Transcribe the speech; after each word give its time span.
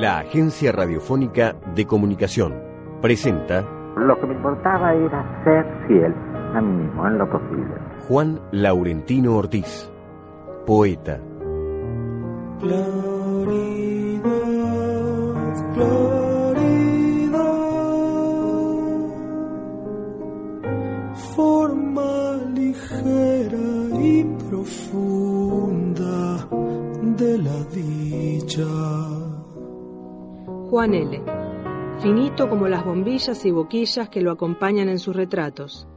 La 0.00 0.20
Agencia 0.20 0.70
Radiofónica 0.70 1.56
de 1.74 1.84
Comunicación 1.84 2.54
presenta 3.02 3.62
Lo 3.96 4.16
que 4.20 4.28
me 4.28 4.34
importaba 4.34 4.94
era 4.94 5.42
ser 5.42 5.66
fiel 5.88 6.14
a 6.54 6.60
mí 6.60 6.84
mismo 6.84 7.04
en 7.08 7.18
lo 7.18 7.28
posible. 7.28 7.74
Juan 8.06 8.40
Laurentino 8.52 9.34
Ortiz, 9.34 9.90
poeta. 10.64 11.20
forma 21.34 22.36
ligera 22.54 24.00
y 24.00 24.24
profunda 24.48 25.27
Juan 30.70 30.92
L. 30.92 31.22
Finito 32.02 32.50
como 32.50 32.68
las 32.68 32.84
bombillas 32.84 33.42
y 33.46 33.50
boquillas 33.50 34.10
que 34.10 34.20
lo 34.20 34.30
acompañan 34.30 34.90
en 34.90 34.98
sus 34.98 35.16
retratos, 35.16 35.88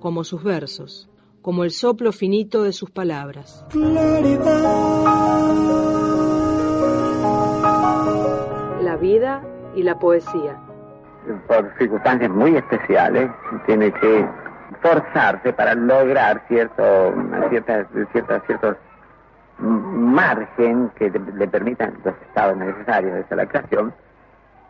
como 0.00 0.24
sus 0.24 0.42
versos, 0.42 1.10
como 1.42 1.64
el 1.64 1.70
soplo 1.70 2.12
finito 2.12 2.62
de 2.62 2.72
sus 2.72 2.90
palabras. 2.90 3.66
La 8.80 8.96
vida 8.98 9.42
y 9.74 9.82
la 9.82 9.98
poesía. 9.98 10.62
Por 11.46 11.76
circunstancias 11.76 12.30
muy 12.30 12.56
especiales, 12.56 13.30
tiene 13.66 13.92
que 13.92 14.26
forzarse 14.80 15.52
para 15.52 15.74
lograr 15.74 16.42
cierto, 16.48 17.12
cierta, 17.50 17.86
cierta, 18.12 18.40
ciertos 18.46 18.76
margen 19.58 20.90
que 20.96 21.10
le 21.10 21.48
permitan 21.48 21.98
los 22.04 22.14
estados 22.28 22.56
necesarios 22.56 23.28
de 23.28 23.36
la 23.36 23.46
creación, 23.46 23.94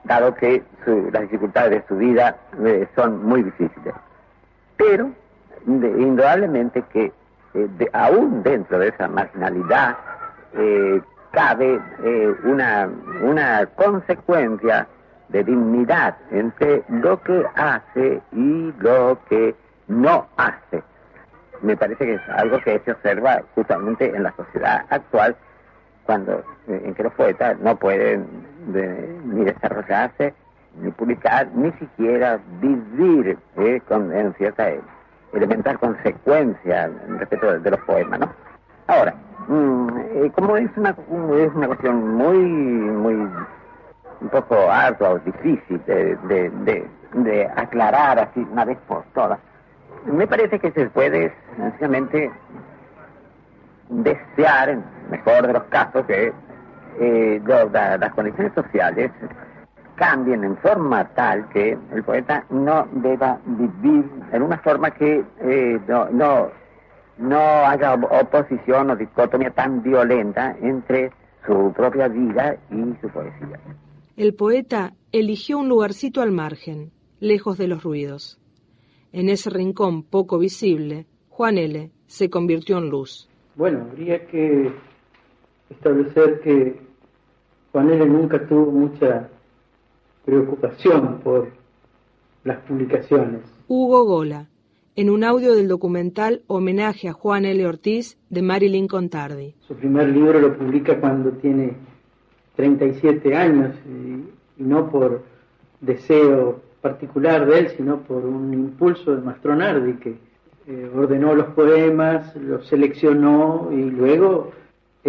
dado 0.07 0.35
que 0.35 0.63
las 1.13 1.23
dificultades 1.23 1.71
de 1.71 1.89
su 1.89 1.97
vida 1.97 2.37
eh, 2.65 2.87
son 2.95 3.25
muy 3.25 3.43
difíciles. 3.43 3.95
Pero, 4.77 5.11
indudablemente 5.67 6.83
que 6.93 7.13
eh, 7.55 7.91
aún 7.93 8.43
dentro 8.43 8.79
de 8.79 8.89
esa 8.89 9.09
marginalidad 9.09 9.97
eh, 10.55 11.01
cabe 11.33 11.81
una, 12.45 12.89
una 13.23 13.67
consecuencia 13.75 14.87
de 15.29 15.45
dignidad 15.45 16.17
entre 16.31 16.83
lo 16.89 17.21
que 17.23 17.45
hace 17.57 18.23
y 18.33 18.73
lo 18.79 19.19
que 19.29 19.55
no 19.89 20.27
hace. 20.37 20.83
Me 21.61 21.77
parece 21.77 22.07
que 22.07 22.15
es 22.15 22.29
algo 22.29 22.59
que 22.61 22.79
se 22.85 22.93
observa 22.93 23.43
justamente 23.55 24.15
en 24.15 24.23
la 24.23 24.33
sociedad 24.33 24.87
actual, 24.89 25.37
cuando 26.05 26.43
en 26.69 26.95
que 26.95 27.03
los 27.03 27.13
poetas 27.15 27.59
no 27.61 27.77
pueden 27.77 28.27
ni 28.67 29.45
desarrollarse, 29.45 30.35
ni 30.81 30.91
publicar, 30.91 31.49
ni 31.55 31.73
siquiera 31.73 32.39
vivir 32.61 33.39
eh, 33.57 33.81
con 33.89 34.13
en 34.13 34.35
cierta 34.35 34.69
elemental 35.33 35.79
consecuencia 35.79 36.91
respecto 37.19 37.59
de, 37.59 37.71
los 37.71 37.81
poemas, 37.81 38.21
¿no? 38.21 38.33
Ahora, 38.87 39.15
mm, 39.49 39.89
eh, 39.99 40.33
como 40.35 40.57
es 40.57 40.71
una, 40.77 40.91
es 40.91 41.55
una 41.55 41.67
cuestión 41.67 42.17
muy, 42.17 42.39
muy, 42.39 43.15
un 44.21 44.29
poco 44.31 44.71
ardua 44.71 45.11
o 45.11 45.19
difícil 45.21 45.83
de, 45.87 46.17
de, 46.27 46.89
de 47.15 47.47
aclarar 47.57 48.19
así 48.19 48.47
una 48.51 48.65
vez 48.65 48.79
por 48.87 49.05
todas, 49.15 49.39
me 50.07 50.27
parece 50.27 50.59
que 50.59 50.71
se 50.71 50.87
puede 50.91 51.33
sencillamente 51.57 52.31
desear, 53.89 54.69
en 54.69 54.85
mejor 55.11 55.47
de 55.47 55.53
los 55.55 55.65
casos, 55.65 56.05
que 56.07 56.33
eh, 56.99 57.41
las 57.47 58.15
condiciones 58.15 58.53
sociales 58.55 59.11
cambien 59.97 60.45
en 60.45 60.57
forma 60.59 61.09
tal 61.15 61.49
que 61.49 61.77
el 61.93 62.05
poeta 62.05 62.45
no 62.51 62.87
deba 62.93 63.41
vivir 63.45 64.05
en 64.33 64.43
una 64.43 64.59
forma 64.59 64.91
que 64.91 65.25
eh, 65.41 65.81
no, 65.89 66.09
no, 66.11 66.51
no 67.19 67.39
haga 67.39 67.95
oposición 67.95 68.91
o 68.91 68.97
dicotomía 68.97 69.51
tan 69.51 69.83
violenta 69.83 70.57
entre 70.61 71.11
su 71.47 71.73
propia 71.75 72.09
vida 72.09 72.57
y 72.71 73.01
su 73.01 73.09
poesía. 73.09 73.59
El 74.17 74.35
poeta 74.35 74.93
eligió 75.13 75.59
un 75.59 75.69
lugarcito 75.69 76.21
al 76.21 76.33
margen, 76.33 76.93
lejos 77.21 77.59
de 77.59 77.69
los 77.69 77.83
ruidos. 77.83 78.39
En 79.13 79.29
ese 79.29 79.51
rincón 79.51 80.03
poco 80.03 80.39
visible, 80.39 81.07
Juan 81.31 81.59
L. 81.59 81.91
se 82.07 82.29
convirtió 82.29 82.79
en 82.79 82.91
luz. 82.91 83.29
Bueno, 83.55 83.87
habría 83.91 84.27
que 84.27 84.73
establecer 85.71 86.41
que 86.41 86.81
Juan 87.73 87.91
L. 87.91 88.07
nunca 88.07 88.47
tuvo 88.47 88.71
mucha 88.71 89.29
preocupación 90.25 91.21
por 91.23 91.49
las 92.45 92.59
publicaciones. 92.63 93.43
Hugo 93.69 94.05
Gola, 94.05 94.49
en 94.95 95.11
un 95.11 95.25
audio 95.25 95.55
del 95.55 95.69
documental 95.69 96.43
Homenaje 96.47 97.09
a 97.09 97.13
Juan 97.13 97.45
L. 97.45 97.67
Ortiz 97.67 98.19
de 98.31 98.43
Marilyn 98.43 98.89
Contardi. 98.89 99.55
Su 99.67 99.75
primer 99.75 100.09
libro 100.09 100.41
lo 100.41 100.57
publica 100.57 101.01
cuando 101.01 101.33
tiene 101.33 101.77
37 102.57 103.35
años 103.37 103.77
y, 103.87 104.63
y 104.63 104.65
no 104.65 104.91
por 104.91 105.23
deseo 105.81 106.61
particular 106.81 107.47
de 107.47 107.59
él, 107.59 107.69
sino 107.77 107.99
por 107.99 108.25
un 108.25 108.53
impulso 108.55 109.15
de 109.15 109.23
Mastronardi 109.23 109.95
que 109.95 110.17
eh, 110.69 110.91
ordenó 110.95 111.35
los 111.35 111.49
poemas, 111.49 112.35
los 112.37 112.67
seleccionó 112.67 113.71
y 113.73 113.83
luego 113.91 114.53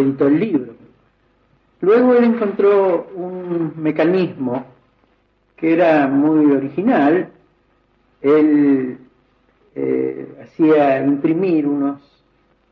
editó 0.01 0.27
el 0.27 0.39
libro. 0.39 0.73
Luego 1.81 2.13
él 2.15 2.23
encontró 2.25 3.07
un 3.15 3.73
mecanismo 3.77 4.65
que 5.55 5.73
era 5.73 6.07
muy 6.07 6.51
original. 6.51 7.29
Él 8.21 8.97
eh, 9.75 10.27
hacía 10.43 11.03
imprimir 11.03 11.67
unos 11.67 12.01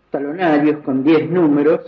talonarios 0.09 0.77
con 0.83 1.03
10 1.03 1.29
números, 1.29 1.81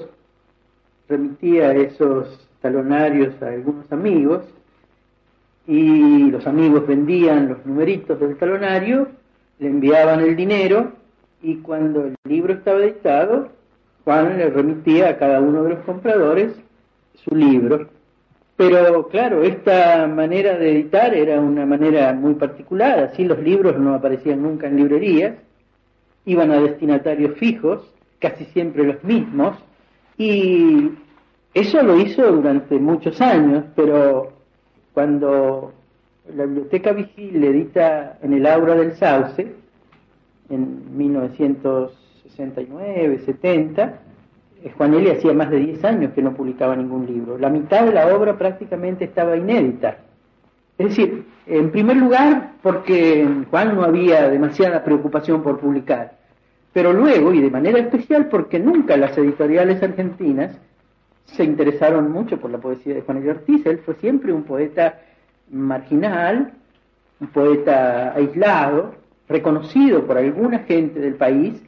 remitía 1.07 1.71
esos 1.71 2.47
talonarios 2.61 3.41
a 3.41 3.47
algunos 3.47 3.91
amigos 3.91 4.43
y 5.65 6.29
los 6.31 6.45
amigos 6.45 6.85
vendían 6.87 7.49
los 7.49 7.65
numeritos 7.65 8.19
del 8.19 8.37
talonario, 8.37 9.07
le 9.59 9.67
enviaban 9.67 10.19
el 10.21 10.35
dinero 10.35 10.93
y 11.41 11.57
cuando 11.57 12.05
el 12.05 12.15
libro 12.25 12.53
estaba 12.53 12.79
editado, 12.79 13.49
Juan 14.07 14.37
le 14.37 14.49
remitía 14.49 15.09
a 15.09 15.17
cada 15.17 15.41
uno 15.41 15.63
de 15.63 15.71
los 15.71 15.79
compradores 15.79 16.53
su 17.25 17.35
libro. 17.35 17.89
Pero 18.55 19.09
claro, 19.09 19.43
esta 19.43 20.07
manera 20.07 20.57
de 20.57 20.71
editar 20.71 21.13
era 21.13 21.41
una 21.41 21.65
manera 21.65 22.13
muy 22.13 22.35
particular, 22.35 22.99
así 22.99 23.25
los 23.25 23.37
libros 23.39 23.77
no 23.77 23.93
aparecían 23.93 24.41
nunca 24.41 24.67
en 24.67 24.77
librerías, 24.77 25.35
iban 26.23 26.51
a 26.51 26.61
destinatarios 26.61 27.37
fijos, 27.37 27.85
casi 28.19 28.45
siempre 28.45 28.85
los 28.85 29.03
mismos, 29.03 29.57
y 30.17 30.89
eso 31.53 31.83
lo 31.83 31.99
hizo 31.99 32.31
durante 32.31 32.79
muchos 32.79 33.19
años, 33.19 33.65
pero 33.75 34.31
cuando 34.93 35.73
la 36.33 36.45
Biblioteca 36.45 36.93
Vigil 36.93 37.43
edita 37.43 38.17
en 38.21 38.31
el 38.31 38.47
Aura 38.47 38.75
del 38.75 38.93
Sauce, 38.93 39.53
en 40.49 40.97
1969, 42.37 43.19
70, 43.25 43.99
eh, 44.63 44.71
Juan 44.77 44.93
Eli 44.93 45.09
hacía 45.09 45.33
más 45.33 45.49
de 45.49 45.57
10 45.57 45.83
años 45.83 46.13
que 46.13 46.21
no 46.21 46.33
publicaba 46.33 46.75
ningún 46.75 47.05
libro. 47.05 47.37
La 47.37 47.49
mitad 47.49 47.85
de 47.85 47.93
la 47.93 48.07
obra 48.15 48.37
prácticamente 48.37 49.05
estaba 49.05 49.35
inédita. 49.35 49.97
Es 50.77 50.89
decir, 50.89 51.25
en 51.47 51.71
primer 51.71 51.97
lugar, 51.97 52.51
porque 52.61 53.27
Juan 53.49 53.75
no 53.75 53.83
había 53.83 54.29
demasiada 54.29 54.83
preocupación 54.83 55.41
por 55.41 55.59
publicar, 55.59 56.17
pero 56.71 56.93
luego, 56.93 57.33
y 57.33 57.41
de 57.41 57.49
manera 57.49 57.79
especial, 57.79 58.27
porque 58.27 58.59
nunca 58.59 58.95
las 58.97 59.17
editoriales 59.17 59.81
argentinas 59.81 60.59
se 61.25 61.43
interesaron 61.43 62.11
mucho 62.11 62.39
por 62.39 62.51
la 62.51 62.59
poesía 62.59 62.93
de 62.93 63.01
Juan 63.01 63.17
Elia 63.17 63.31
Ortiz. 63.31 63.65
Él 63.65 63.79
fue 63.79 63.95
siempre 63.95 64.31
un 64.31 64.43
poeta 64.43 64.99
marginal, 65.51 66.53
un 67.19 67.27
poeta 67.27 68.13
aislado, 68.13 68.93
reconocido 69.27 70.05
por 70.05 70.17
alguna 70.17 70.59
gente 70.59 70.99
del 70.99 71.15
país, 71.15 71.61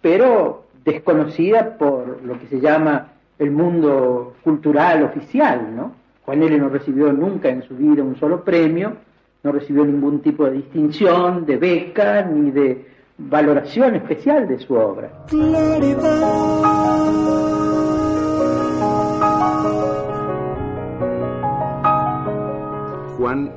pero 0.00 0.64
desconocida 0.84 1.76
por 1.76 2.22
lo 2.22 2.38
que 2.38 2.46
se 2.46 2.60
llama 2.60 3.08
el 3.38 3.50
mundo 3.50 4.34
cultural 4.42 5.04
oficial, 5.04 5.74
¿no? 5.74 5.92
Juan 6.24 6.42
L. 6.42 6.58
no 6.58 6.68
recibió 6.68 7.12
nunca 7.12 7.48
en 7.48 7.62
su 7.62 7.76
vida 7.76 8.02
un 8.02 8.16
solo 8.16 8.44
premio, 8.44 8.96
no 9.42 9.52
recibió 9.52 9.84
ningún 9.84 10.20
tipo 10.20 10.44
de 10.44 10.52
distinción, 10.52 11.46
de 11.46 11.56
beca, 11.56 12.22
ni 12.22 12.50
de 12.50 12.86
valoración 13.18 13.96
especial 13.96 14.46
de 14.46 14.58
su 14.58 14.74
obra. 14.74 15.10
Juan 23.16 23.52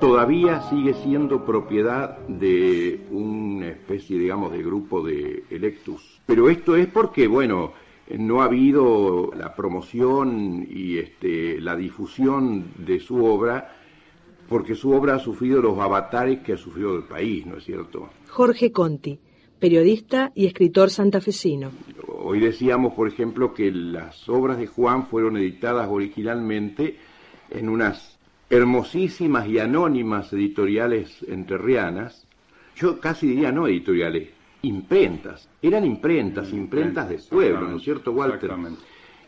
todavía 0.00 0.62
sigue 0.62 0.94
siendo 0.94 1.44
propiedad 1.44 2.18
de 2.26 3.06
una 3.10 3.68
especie, 3.68 4.18
digamos, 4.18 4.50
de 4.52 4.62
grupo 4.62 5.02
de 5.02 5.44
electus. 5.50 6.20
Pero 6.26 6.48
esto 6.50 6.74
es 6.74 6.86
porque, 6.88 7.26
bueno, 7.26 7.72
no 8.18 8.42
ha 8.42 8.46
habido 8.46 9.30
la 9.36 9.54
promoción 9.54 10.66
y 10.68 10.98
este, 10.98 11.60
la 11.60 11.76
difusión 11.76 12.72
de 12.78 12.98
su 12.98 13.24
obra 13.24 13.76
porque 14.48 14.74
su 14.74 14.90
obra 14.90 15.14
ha 15.14 15.18
sufrido 15.20 15.62
los 15.62 15.78
avatares 15.78 16.40
que 16.40 16.54
ha 16.54 16.56
sufrido 16.56 16.96
el 16.96 17.04
país, 17.04 17.46
¿no 17.46 17.58
es 17.58 17.64
cierto? 17.64 18.10
Jorge 18.26 18.72
Conti, 18.72 19.16
periodista 19.60 20.32
y 20.34 20.46
escritor 20.46 20.90
santafesino. 20.90 21.70
Hoy 22.08 22.40
decíamos, 22.40 22.94
por 22.94 23.06
ejemplo, 23.06 23.54
que 23.54 23.70
las 23.70 24.28
obras 24.28 24.58
de 24.58 24.66
Juan 24.66 25.06
fueron 25.06 25.36
editadas 25.36 25.88
originalmente 25.88 26.96
en 27.48 27.68
unas 27.68 28.18
hermosísimas 28.50 29.46
y 29.46 29.60
anónimas 29.60 30.32
editoriales 30.32 31.24
entrerrianas, 31.28 32.26
yo 32.76 32.98
casi 32.98 33.28
diría 33.28 33.52
no 33.52 33.68
editoriales, 33.68 34.30
imprentas. 34.62 35.48
Eran 35.62 35.84
imprentas, 35.84 36.52
imprentas 36.52 37.08
de 37.08 37.18
pueblo, 37.18 37.68
¿no 37.68 37.76
es 37.76 37.84
cierto, 37.84 38.12
Walter? 38.12 38.50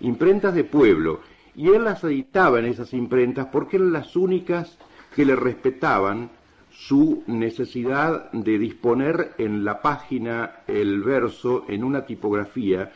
Imprentas 0.01 0.55
de 0.55 0.65
pueblo. 0.65 1.21
Y 1.55 1.69
él 1.69 1.85
las 1.85 2.03
editaba 2.03 2.59
en 2.59 2.67
esas 2.67 2.93
imprentas 2.93 3.47
porque 3.47 3.77
eran 3.77 3.93
las 3.93 4.17
únicas 4.17 4.77
que 5.15 5.25
le 5.25 5.37
respetaban 5.37 6.31
su 6.71 7.23
necesidad 7.27 8.33
de 8.33 8.59
disponer 8.59 9.35
en 9.39 9.65
la 9.65 9.83
página 9.83 10.63
el 10.67 11.03
verso 11.03 11.67
en 11.69 11.85
una 11.85 12.07
tipografía 12.07 12.91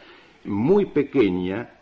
muy 0.44 0.86
pequeña 0.86 1.75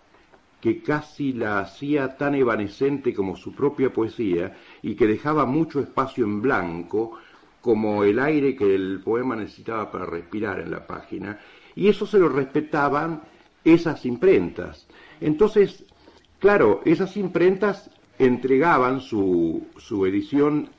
que 0.64 0.80
casi 0.80 1.34
la 1.34 1.58
hacía 1.58 2.16
tan 2.16 2.34
evanescente 2.34 3.12
como 3.12 3.36
su 3.36 3.54
propia 3.54 3.92
poesía 3.92 4.56
y 4.80 4.94
que 4.94 5.06
dejaba 5.06 5.44
mucho 5.44 5.78
espacio 5.78 6.24
en 6.24 6.40
blanco 6.40 7.18
como 7.60 8.02
el 8.02 8.18
aire 8.18 8.56
que 8.56 8.74
el 8.74 9.02
poema 9.04 9.36
necesitaba 9.36 9.92
para 9.92 10.06
respirar 10.06 10.60
en 10.60 10.70
la 10.70 10.86
página, 10.86 11.38
y 11.76 11.88
eso 11.88 12.06
se 12.06 12.18
lo 12.18 12.30
respetaban 12.30 13.20
esas 13.62 14.06
imprentas. 14.06 14.86
Entonces, 15.20 15.84
claro, 16.38 16.80
esas 16.86 17.14
imprentas 17.18 17.90
entregaban 18.18 19.02
su, 19.02 19.66
su 19.76 20.06
edición 20.06 20.70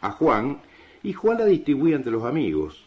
a 0.00 0.12
Juan 0.12 0.56
y 1.02 1.12
Juan 1.12 1.36
la 1.36 1.44
distribuía 1.44 1.96
entre 1.96 2.12
los 2.12 2.24
amigos. 2.24 2.82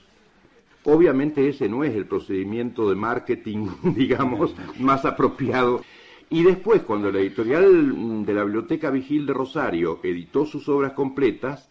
Obviamente 0.85 1.47
ese 1.47 1.69
no 1.69 1.83
es 1.83 1.95
el 1.95 2.07
procedimiento 2.07 2.89
de 2.89 2.95
marketing, 2.95 3.67
digamos, 3.95 4.55
más 4.79 5.05
apropiado. 5.05 5.83
Y 6.29 6.43
después, 6.43 6.81
cuando 6.81 7.11
la 7.11 7.19
editorial 7.19 8.25
de 8.25 8.33
la 8.33 8.43
Biblioteca 8.43 8.89
Vigil 8.89 9.25
de 9.25 9.33
Rosario 9.33 9.99
editó 10.03 10.45
sus 10.45 10.67
obras 10.67 10.93
completas, 10.93 11.69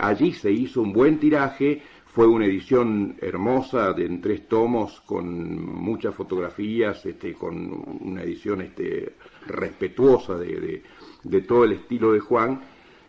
Allí 0.00 0.32
se 0.32 0.50
hizo 0.50 0.80
un 0.80 0.94
buen 0.94 1.18
tiraje, 1.18 1.82
fue 2.06 2.26
una 2.26 2.46
edición 2.46 3.16
hermosa 3.20 3.92
de 3.92 4.06
en 4.06 4.20
tres 4.22 4.48
tomos 4.48 5.02
con 5.02 5.62
muchas 5.62 6.14
fotografías, 6.14 7.04
este, 7.04 7.34
con 7.34 7.98
una 8.00 8.22
edición 8.22 8.62
este, 8.62 9.16
respetuosa 9.46 10.38
de, 10.38 10.82
de 11.22 11.40
todo 11.42 11.64
el 11.64 11.72
estilo 11.72 12.12
de 12.12 12.20
Juan, 12.20 12.62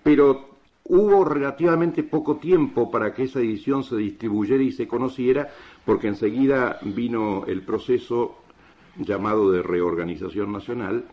pero 0.03 0.49
hubo 0.83 1.23
relativamente 1.23 2.03
poco 2.03 2.35
tiempo 2.35 2.91
para 2.91 3.13
que 3.13 3.23
esa 3.23 3.39
edición 3.39 3.85
se 3.85 3.95
distribuyera 3.95 4.61
y 4.61 4.73
se 4.73 4.87
conociera, 4.87 5.49
porque 5.85 6.09
enseguida 6.09 6.77
vino 6.83 7.45
el 7.47 7.61
proceso 7.61 8.41
llamado 8.97 9.51
de 9.51 9.61
reorganización 9.61 10.51
nacional, 10.51 11.05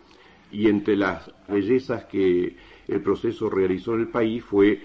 y 0.51 0.69
entre 0.69 0.97
las 0.97 1.31
bellezas 1.47 2.05
que 2.07 2.57
el 2.87 3.03
proceso 3.03 3.51
realizó 3.51 3.95
en 3.95 4.01
el 4.01 4.09
país 4.09 4.43
fue 4.43 4.81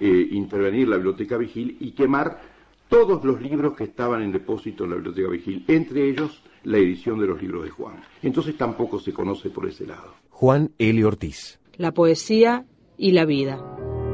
eh, 0.00 0.28
intervenir 0.30 0.88
la 0.88 0.96
biblioteca 0.96 1.36
Vigil 1.36 1.76
y 1.80 1.90
quemar 1.90 2.40
todos 2.88 3.24
los 3.24 3.42
libros 3.42 3.74
que 3.74 3.84
estaban 3.84 4.22
en 4.22 4.32
depósito 4.32 4.84
en 4.84 4.90
la 4.90 4.96
biblioteca 4.96 5.28
Vigil, 5.28 5.64
entre 5.68 6.08
ellos 6.08 6.42
la 6.64 6.78
edición 6.78 7.18
de 7.18 7.26
los 7.26 7.40
libros 7.42 7.64
de 7.64 7.70
Juan. 7.70 8.00
Entonces 8.22 8.56
tampoco 8.56 8.98
se 8.98 9.12
conoce 9.12 9.50
por 9.50 9.66
ese 9.66 9.86
lado. 9.86 10.14
Juan 10.30 10.70
Eli 10.78 11.02
Ortiz. 11.02 11.58
La 11.76 11.92
poesía 11.92 12.64
y 12.96 13.12
la 13.12 13.24
vida. 13.24 13.58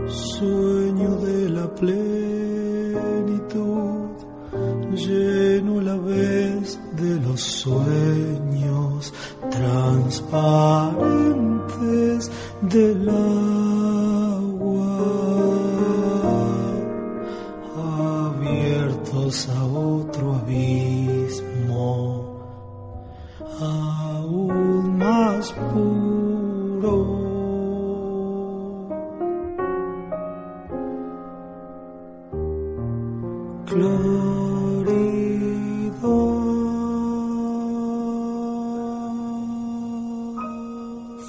Sueño 0.06 1.16
de 1.16 1.50
la 1.50 1.74
plenitud, 1.74 2.04
de 6.96 7.20
los 7.20 7.40
sueños 7.40 9.12
transparentes 9.50 12.30
de 12.62 12.94
la 12.96 13.54
a 19.48 19.64
otro 19.64 20.36
abismo, 20.36 22.40
aún 23.60 24.98
más 24.98 25.52
puro. 25.52 27.24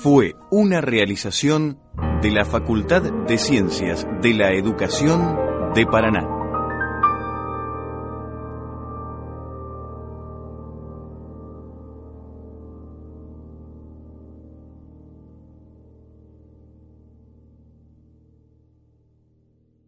Fue 0.06 0.36
una 0.52 0.82
realización 0.82 1.80
de 2.22 2.30
la 2.30 2.46
Facultad 2.46 3.02
de 3.02 3.40
Ciencias 3.40 4.06
de 4.22 4.36
la 4.36 4.54
Educación 4.54 5.36
de 5.74 5.88
Paraná. 5.88 6.45